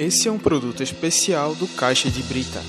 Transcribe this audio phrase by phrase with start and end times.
[0.00, 2.62] Esse é um produto especial do Caixa de Brita.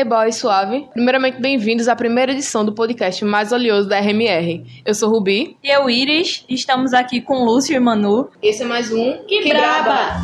[0.00, 0.88] E aí, boy, suave?
[0.94, 4.64] Primeiramente, bem-vindos à primeira edição do podcast mais oleoso da RMR.
[4.82, 5.58] Eu sou Rubi.
[5.62, 6.42] E eu, Iris.
[6.48, 8.30] Estamos aqui com Lúcio e Manu.
[8.42, 10.22] Esse é mais um Que, que Braba!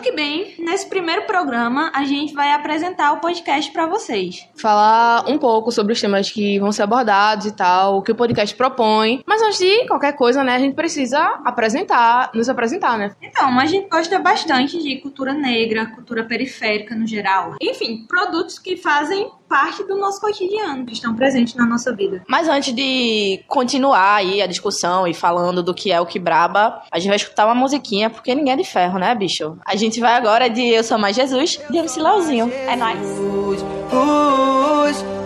[0.00, 4.48] Muito que bem, nesse primeiro programa a gente vai apresentar o podcast para vocês.
[4.56, 8.14] Falar um pouco sobre os temas que vão ser abordados e tal, o que o
[8.14, 9.22] podcast propõe.
[9.26, 13.14] Mas antes de qualquer coisa, né, a gente precisa apresentar, nos apresentar, né?
[13.20, 17.56] Então, a gente gosta bastante de cultura negra, cultura periférica no geral.
[17.60, 22.22] Enfim, produtos que fazem parte do nosso cotidiano, que estão presentes na nossa vida.
[22.28, 26.80] Mas antes de continuar aí a discussão e falando do que é o que braba,
[26.88, 29.58] a gente vai escutar uma musiquinha, porque ninguém é de ferro, né, bicho?
[29.66, 32.52] A gente vai agora de Eu Sou Mais Jesus, de MC Lauzinho.
[32.68, 32.98] É nóis.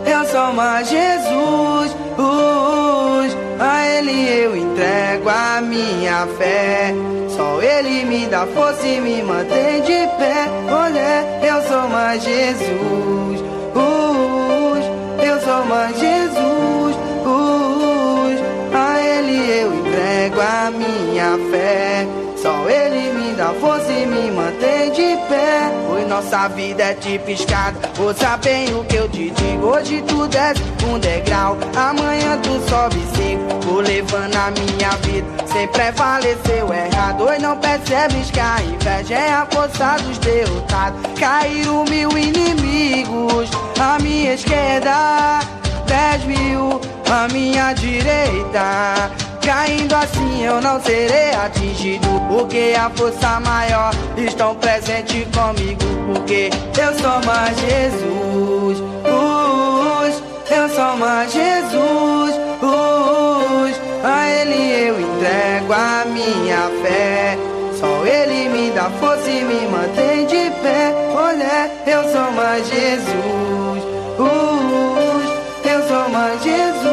[0.07, 6.95] Eu sou mais Jesus, us, a Ele eu entrego a minha fé.
[7.29, 10.47] Só Ele me dá força e me mantém de pé.
[10.71, 13.41] Olha, eu sou mais Jesus,
[13.75, 14.85] us,
[15.27, 18.41] eu sou mais Jesus, us,
[18.75, 22.07] a Ele eu entrego a minha fé.
[22.37, 23.14] Só Ele
[23.45, 25.71] dá força e me mantém de pé.
[25.87, 27.79] Pois nossa vida é tipo escada.
[27.99, 29.67] Ouça bem o que eu te digo.
[29.67, 33.67] Hoje tu desce um degrau, amanhã tu sobe cinco.
[33.67, 37.23] Vou levando a minha vida sem prevalecer o errado.
[37.23, 41.01] Hoje não percebes que a inveja é a força dos derrotados.
[41.19, 45.41] Caíram mil inimigos à minha esquerda,
[45.87, 49.11] dez mil à minha direita.
[49.45, 55.83] Caindo assim eu não serei atingido Porque a força maior estão presente comigo
[56.15, 58.79] Porque eu sou mais Jesus.
[59.05, 62.35] Us, Eu sou mais Jesus.
[62.63, 67.39] Us, A Ele eu entrego a minha fé.
[67.79, 70.95] Só Ele me dá força e me mantém de pé.
[71.15, 73.83] Olha, eu sou mais Jesus.
[74.19, 76.84] Us, Eu sou mais Jesus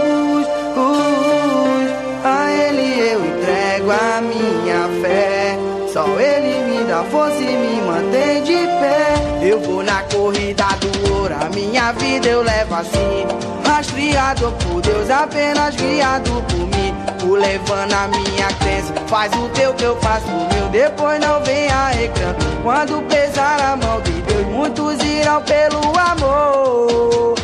[7.01, 9.15] Dá força e me mantém de pé.
[9.41, 13.25] Eu vou na corrida do ouro, a minha vida eu levo assim.
[13.65, 16.93] Rastreado por Deus, apenas guiado por mim.
[17.19, 20.69] Vou levando a minha crença, faz o teu que eu faço o meu.
[20.69, 22.35] Depois não venha reclamar.
[22.61, 27.35] Quando pesar a mão de Deus, muitos irão pelo amor.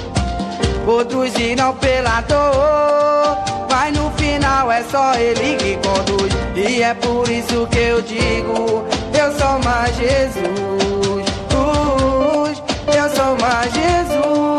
[0.85, 3.37] Outros irão pela dor.
[3.71, 6.31] Mas no final é só ele que conduz.
[6.55, 8.85] E é por isso que eu digo:
[9.19, 11.25] Eu sou mais Jesus.
[11.51, 12.61] Us,
[12.95, 14.56] eu sou mais Jesus.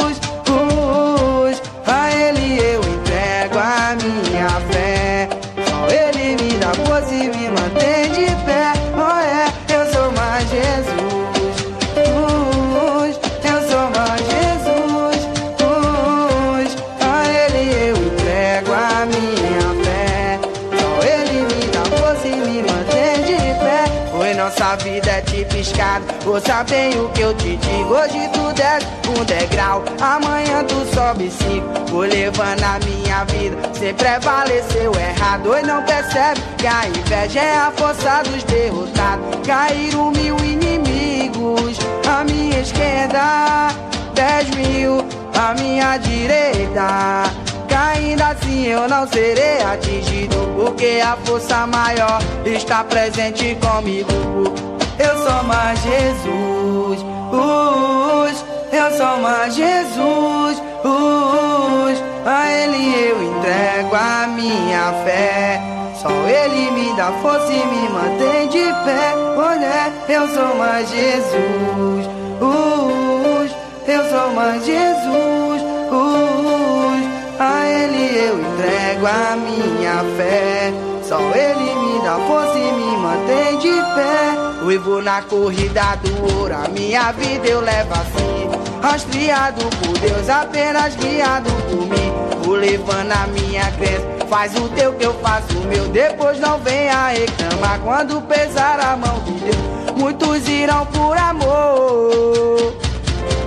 [26.28, 27.94] Ouça bem o que eu te digo.
[27.94, 31.90] Hoje tu desce um degrau, amanhã tu sobe cinco.
[31.90, 35.48] Vou levando a minha vida sem prevalecer o errado.
[35.48, 39.46] Hoje não percebe que a inveja é a força dos derrotados.
[39.46, 43.68] Caíram mil inimigos à minha esquerda,
[44.12, 44.98] dez mil
[45.34, 47.22] à minha direita.
[47.70, 55.42] Caindo assim eu não serei atingido Porque a força maior está presente comigo Eu sou
[55.44, 65.60] mais Jesus us, Eu sou mais Jesus us, A Ele eu entrego a minha fé.
[65.94, 69.14] Só Ele me dá força e me mantém de pé.
[69.36, 72.06] Olha, eu sou mais Jesus
[72.40, 73.52] us,
[73.86, 75.62] Eu sou mais Jesus
[75.92, 80.72] us, a Ele eu entrego a minha fé.
[81.08, 84.48] Só Ele me dá força e me mantém de pé.
[84.84, 88.48] Vou na corrida do ouro, a minha vida eu levo assim.
[88.82, 92.12] Rastreado por Deus, apenas guiado por mim.
[92.44, 95.88] Vou levando a minha crença, faz o teu que eu faço o meu.
[95.88, 99.96] Depois não venha reclamar quando pesar a mão de Deus.
[99.96, 102.74] Muitos irão por amor,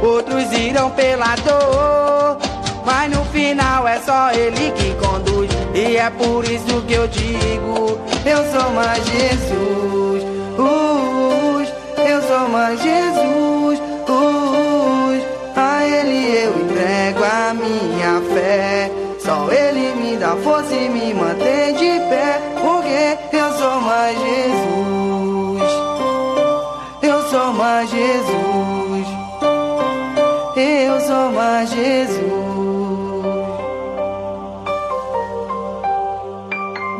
[0.01, 2.37] outros irão pela dor.
[2.83, 5.50] Mas no final é só ele que conduz.
[5.73, 7.97] E é por isso que eu digo: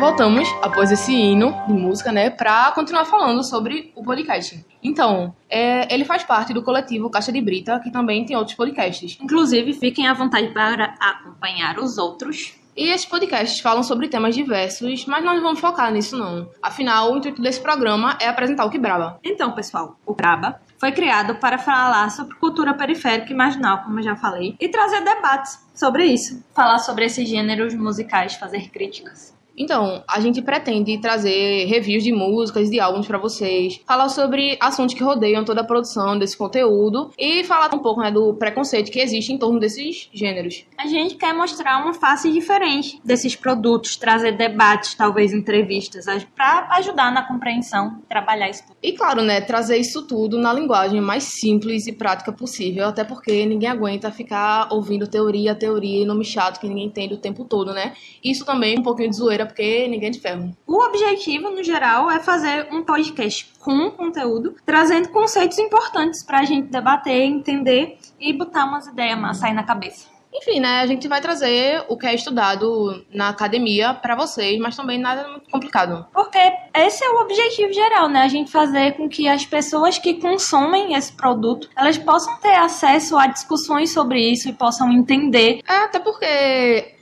[0.01, 4.65] Voltamos após esse hino de música, né, pra continuar falando sobre o podcast.
[4.81, 9.19] Então, é, ele faz parte do coletivo Caixa de Brita, que também tem outros podcasts.
[9.21, 12.56] Inclusive, fiquem à vontade para acompanhar os outros.
[12.75, 16.50] E esses podcasts falam sobre temas diversos, mas nós não vamos focar nisso não.
[16.63, 19.19] Afinal, o intuito desse programa é apresentar o que brava.
[19.24, 24.04] Então, pessoal, o Braba foi criado para falar sobre cultura periférica e marginal, como eu
[24.04, 26.44] já falei, e trazer debates sobre isso.
[26.56, 29.39] Falar sobre esses gêneros musicais, fazer críticas.
[29.61, 34.95] Então, a gente pretende trazer reviews de músicas, de álbuns para vocês, falar sobre assuntos
[34.95, 38.99] que rodeiam toda a produção desse conteúdo e falar um pouco né, do preconceito que
[38.99, 40.65] existe em torno desses gêneros.
[40.79, 46.05] A gente quer mostrar uma face diferente desses produtos, trazer debates, talvez entrevistas,
[46.35, 48.77] para ajudar na compreensão, trabalhar isso tudo.
[48.81, 53.45] E claro, né, trazer isso tudo na linguagem mais simples e prática possível, até porque
[53.45, 57.73] ninguém aguenta ficar ouvindo teoria, teoria e nome chato que ninguém entende o tempo todo,
[57.73, 57.93] né?
[58.23, 60.56] Isso também é um pouquinho de zoeira porque ninguém é de ferro.
[60.65, 66.45] O objetivo, no geral, é fazer um podcast com conteúdo, trazendo conceitos importantes para a
[66.45, 70.10] gente debater, entender e botar umas ideias massas aí na cabeça.
[70.33, 74.75] Enfim, né, a gente vai trazer o que é estudado na academia para vocês, mas
[74.75, 76.06] também nada muito complicado.
[76.13, 76.39] Porque
[76.74, 78.22] esse é o objetivo geral, né?
[78.22, 83.18] A gente fazer com que as pessoas que consomem esse produto, elas possam ter acesso
[83.18, 85.60] a discussões sobre isso e possam entender.
[85.68, 86.25] É, até porque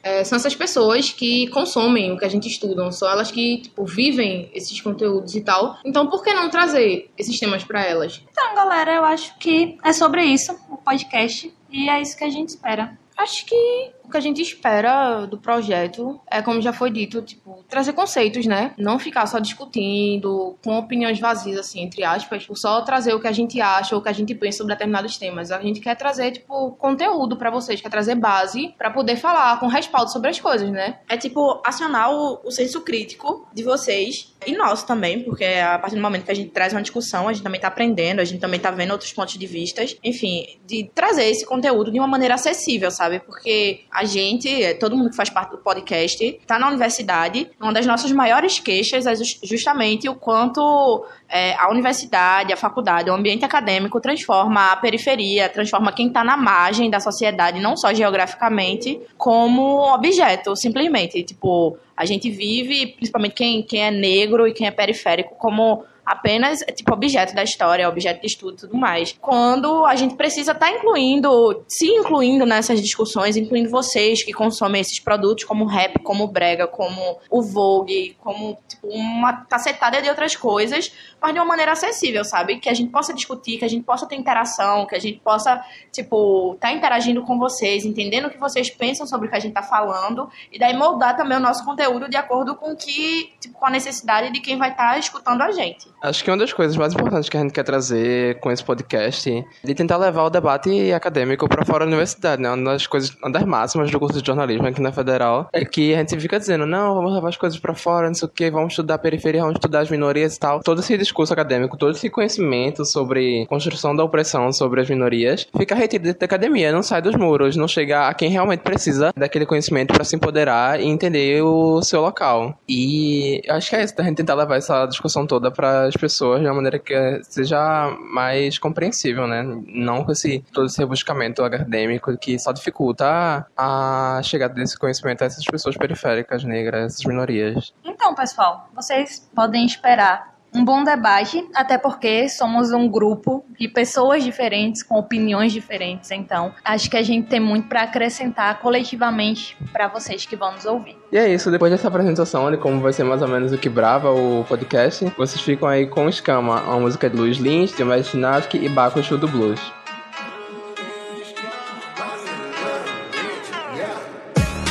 [0.04, 3.86] é, são essas pessoas que consomem o que a gente estuda, são elas que tipo,
[3.86, 5.78] vivem esses conteúdos e tal.
[5.86, 8.22] Então, por que não trazer esses temas para elas?
[8.32, 12.30] Então, galera, eu acho que é sobre isso o podcast e é isso que a
[12.30, 12.98] gente espera.
[13.20, 17.64] Acho que o que a gente espera do projeto é, como já foi dito, tipo,
[17.70, 18.74] trazer conceitos, né?
[18.78, 23.28] Não ficar só discutindo com opiniões vazias, assim, entre aspas, tipo, só trazer o que
[23.28, 25.52] a gente acha ou o que a gente pensa sobre determinados temas.
[25.52, 29.68] A gente quer trazer, tipo, conteúdo para vocês, quer trazer base para poder falar com
[29.68, 31.00] respaldo sobre as coisas, né?
[31.08, 35.96] É tipo acionar o, o senso crítico de vocês e nosso também, porque a partir
[35.96, 38.40] do momento que a gente traz uma discussão, a gente também tá aprendendo, a gente
[38.40, 42.36] também tá vendo outros pontos de vista, enfim, de trazer esse conteúdo de uma maneira
[42.36, 43.20] acessível, sabe?
[43.20, 47.50] Porque a gente, todo mundo que faz parte do podcast, tá na universidade.
[47.60, 49.14] Uma das nossas maiores queixas é
[49.44, 55.92] justamente o quanto é, a universidade, a faculdade, o ambiente acadêmico transforma a periferia, transforma
[55.92, 61.24] quem está na margem da sociedade, não só geograficamente, como objeto, simplesmente.
[61.24, 66.60] Tipo, a gente vive, principalmente quem, quem é negro e quem é periférico, como apenas
[66.76, 69.16] tipo objeto da história, objeto de estudo e tudo mais.
[69.22, 74.82] Quando a gente precisa estar tá incluindo, se incluindo nessas discussões, incluindo vocês que consomem
[74.82, 80.36] esses produtos como rap, como brega, como o Vogue, como tipo, uma cacetada de outras
[80.36, 80.92] coisas,
[81.22, 82.60] mas de uma maneira acessível, sabe?
[82.60, 85.64] Que a gente possa discutir, que a gente possa ter interação, que a gente possa,
[85.92, 89.40] tipo, estar tá interagindo com vocês, entendendo o que vocês pensam sobre o que a
[89.40, 93.60] gente tá falando, e daí moldar também o nosso conteúdo de acordo com que, tipo,
[93.60, 95.88] com a necessidade de quem vai estar tá escutando a gente.
[96.02, 99.30] Acho que uma das coisas mais importantes que a gente quer trazer com esse podcast
[99.30, 102.50] é de tentar levar o debate acadêmico para fora da universidade, né?
[102.50, 105.94] Uma das coisas, uma das máximas do curso de jornalismo aqui na Federal é que
[105.94, 108.50] a gente fica dizendo, não, vamos levar as coisas para fora, não sei o que,
[108.50, 110.62] vamos estudar a periferia, vamos estudar as minorias e tal.
[110.62, 115.76] Todo esse discurso acadêmico, todo esse conhecimento sobre construção da opressão sobre as minorias, fica
[115.76, 119.46] retido dentro da academia, não sai dos muros, não chega a quem realmente precisa daquele
[119.46, 122.58] conhecimento para se empoderar e entender o seu local.
[122.68, 126.42] E acho que é isso, a gente tentar levar essa discussão toda para as pessoas
[126.42, 129.44] de uma maneira que seja mais compreensível, né?
[129.68, 135.26] Não com esse, todo esse rebuscamento acadêmico que só dificulta a chegada desse conhecimento a
[135.26, 137.74] essas pessoas periféricas, negras, essas minorias.
[137.84, 144.24] Então, pessoal, vocês podem esperar um bom debate, até porque somos um grupo de pessoas
[144.24, 146.12] diferentes, com opiniões diferentes.
[146.12, 150.66] Então, acho que a gente tem muito para acrescentar coletivamente para vocês que vão nos
[150.66, 150.98] ouvir.
[151.12, 153.70] E é isso, depois dessa apresentação de como vai ser mais ou menos o que
[153.70, 158.58] brava o podcast, vocês ficam aí com Escama, uma música de Luiz Lins, de Imaginavski
[158.58, 159.60] e Baco Show do Blues.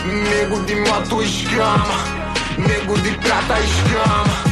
[0.05, 1.85] Nego de moto escama,
[2.57, 4.48] nego de prata escama.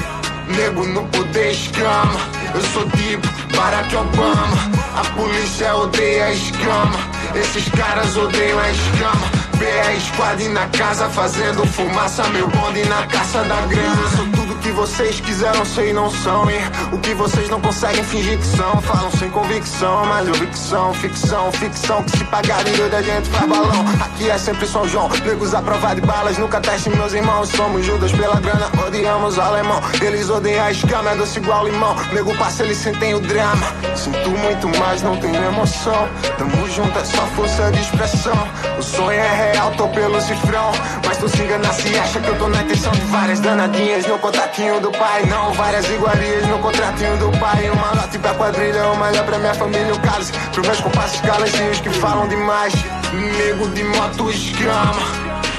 [0.56, 2.20] Nego no poder escama.
[2.54, 4.56] Eu sou tipo Barack Obama.
[4.96, 6.98] A polícia odeia a escama.
[7.34, 9.26] Esses caras odeiam a escama.
[9.58, 14.35] BR Squad na casa fazendo fumaça, meu bonde na caça da grana.
[14.66, 16.50] Que vocês quiseram ser e não são.
[16.50, 16.58] E
[16.92, 18.82] o que vocês não conseguem fingir que são.
[18.82, 22.02] Falam sem convicção, mas eu vi que são ficção, ficção.
[22.02, 23.84] Que se pagarem doido a gente faz balão.
[24.00, 26.36] Aqui é sempre São João, negros à prova de balas.
[26.36, 28.68] Nunca teste meus irmãos, somos Judas pela grana.
[28.84, 31.94] Odiamos o alemão, eles odeiam a escama, é doce igual limão.
[32.12, 33.72] Nego passa, eles sentem o drama.
[33.94, 36.08] Sinto muito, mas não tenho emoção.
[36.36, 38.36] Tamo junto, é só força de expressão.
[38.76, 40.72] O sonho é real, tô pelo cifrão.
[41.06, 44.18] Mas tu se engana se acha que eu tô na intenção de várias danadinhas no
[44.56, 45.22] do pai.
[45.26, 47.68] Não, várias iguarias no contratinho do pai.
[47.68, 50.32] Uma lote pra quadrilha, uma olha pra minha família, o cálice.
[50.52, 52.72] Pros meus compassos os que falam demais.
[53.12, 55.02] Nego de moto escama,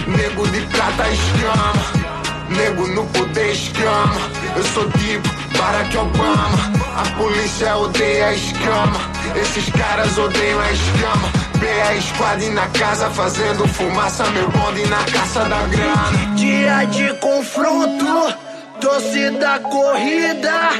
[0.07, 2.07] nego de prata escama.
[2.49, 4.15] Nego no poder escama
[4.55, 5.27] Eu sou tipo
[5.57, 8.97] Barack Obama A polícia odeia a escama
[9.35, 11.27] Esses caras odeiam a escama
[11.57, 18.46] BR Squad na casa fazendo fumaça Meu bonde na caça da grana Dia de confronto
[18.79, 20.71] Torcida corrida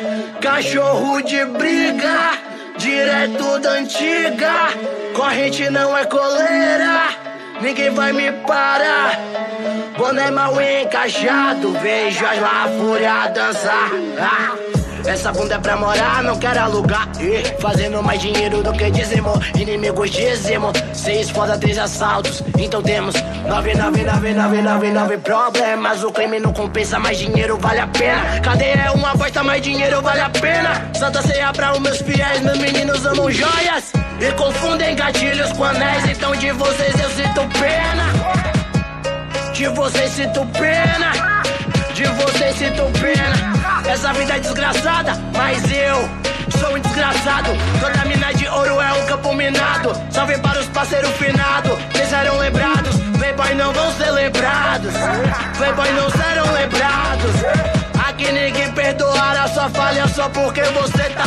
[0.42, 2.32] Cachorro de briga
[2.78, 4.70] Direto da antiga
[5.16, 7.10] Corrente não é coleira
[7.62, 9.20] Ninguém vai me parar
[9.98, 13.90] Boné mal encaixado, vejo as lá fúria dançar.
[14.20, 14.67] Ah.
[15.08, 17.08] Essa bunda é pra morar, não quero alugar.
[17.20, 19.32] E fazendo mais dinheiro do que dizimo.
[19.58, 20.74] Inimigos dizimo.
[20.94, 22.44] Seis foda, três assaltos.
[22.60, 23.16] Então temos
[23.48, 26.04] nove, nove, nove, nove, nove, nove problemas.
[26.04, 28.40] O crime não compensa, mais dinheiro vale a pena.
[28.42, 30.92] Cadeia é uma bosta, mais dinheiro vale a pena.
[30.94, 33.94] Santa ceia pra os meus fiéis, meus meninos amam joias.
[34.20, 36.06] E confundem gatilhos com anéis.
[36.10, 38.48] Então de vocês eu sinto pena.
[39.54, 41.42] De vocês sinto pena,
[41.96, 43.57] de vocês sinto pena.
[43.88, 46.10] Essa vida é desgraçada, mas eu
[46.60, 47.50] sou um desgraçado.
[47.80, 49.94] Toda mina de ouro é um campo minado.
[50.12, 52.96] Salve para os parceiros finados, eles serão lembrados.
[53.18, 54.94] Playboy não vão ser lembrados,
[55.58, 57.78] Playboy não serão lembrados.
[58.08, 61.24] Aqui ninguém perdoará sua falha só porque você tá.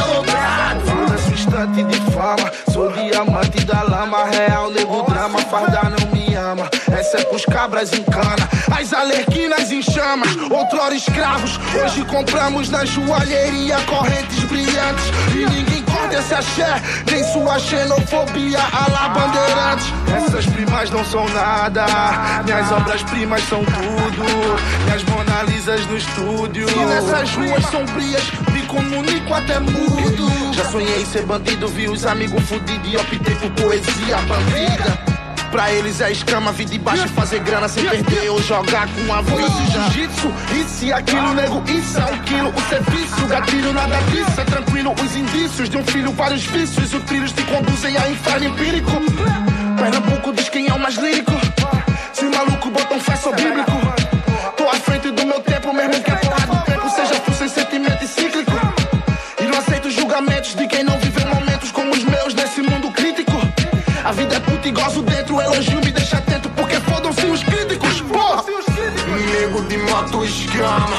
[0.84, 6.68] Foda-se instante de fama, sou diamante da lama, real, nego drama, farda não me ama.
[7.00, 8.46] Essa é pros cabras em cana,
[8.78, 11.58] as alerquinas em chamas, outrora escravos.
[11.82, 15.06] Hoje compramos na joalheria correntes brilhantes.
[15.34, 19.86] E ninguém corta esse axé, nem sua xenofobia, a bandeirantes.
[20.14, 21.86] Essas primas não são nada,
[22.44, 24.24] minhas obras-primas são tudo.
[24.84, 26.68] Minhas Mona Lisas no estúdio.
[26.68, 30.52] E nessas ruas sombrias me comunico até mudo.
[30.52, 35.09] Já sonhei ser bandido, vi os amigos fudidos e optei por poesia bandida.
[35.50, 39.12] Pra eles é escama, vida de baixo e fazer grana sem perder ou jogar com
[39.12, 39.48] a vida.
[39.72, 42.48] Jiu-jitsu, isso e aquilo, nego, isso é um quilo.
[42.50, 44.40] O serviço, gatilho, nada disso.
[44.40, 46.94] É tranquilo, os indícios de um filho, vários vícios.
[46.94, 48.92] Os trilhos te conduzem a inferno empírico.
[49.76, 51.29] Pernambuco diz quem é o mais lírico.
[64.70, 68.44] E gozo dentro, elogio me deixa atento, porque fodam-se os críticos, porra!
[69.32, 70.96] Nego de moto escama,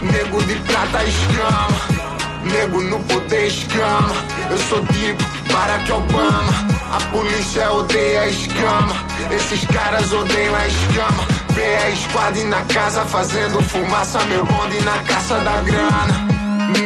[0.00, 2.02] nego de prata escama.
[2.44, 4.14] Nego no poder escama,
[4.50, 6.52] eu sou tipo Barack Obama.
[6.92, 8.94] A polícia odeia a escama,
[9.30, 11.26] esses caras odeiam a escama.
[11.52, 16.26] BR Squad na casa fazendo fumaça, meu bonde na caça da grana.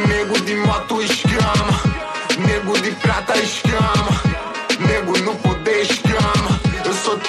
[0.07, 1.81] Nego de moto escama,
[2.37, 4.26] nego de prata escama.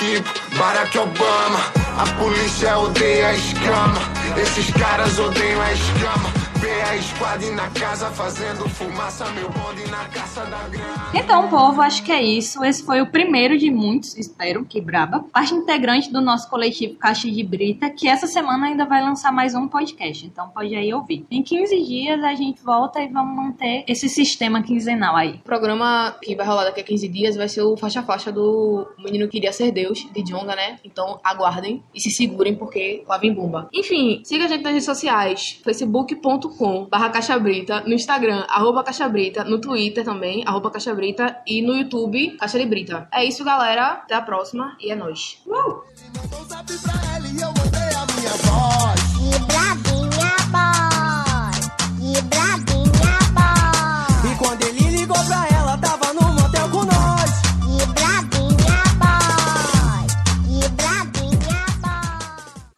[0.08, 1.60] Tipo Barack Obama.
[1.98, 4.00] A polícia odeia a escama,
[4.40, 6.47] esses caras odeiam a escama.
[6.58, 11.10] BR Squad na casa fazendo fumaça, meu bonde na caça da grana.
[11.14, 12.64] Então, povo, acho que é isso.
[12.64, 15.24] Esse foi o primeiro de muitos, espero, que braba.
[15.32, 19.54] Parte integrante do nosso coletivo Caixa de Brita, que essa semana ainda vai lançar mais
[19.54, 20.26] um podcast.
[20.26, 21.24] Então pode aí ouvir.
[21.30, 25.34] Em 15 dias a gente volta e vamos manter esse sistema quinzenal aí.
[25.34, 28.86] O programa que vai rolar daqui a 15 dias vai ser o faixa faixa do
[28.98, 30.80] Menino que Queria Ser Deus, de Jonga, né?
[30.84, 33.68] Então aguardem e se segurem porque lá vem bomba.
[33.72, 36.47] Enfim, siga a gente nas redes sociais, facebook.com
[36.90, 41.62] barra Caixa Brita, no Instagram, arroba Caixa Brita, no Twitter também, arroba Caixa Brita e
[41.62, 43.08] no YouTube, Caixa de Brita.
[43.12, 43.92] É isso, galera.
[43.92, 45.42] Até a próxima e é nóis.
[45.46, 46.97] Uh!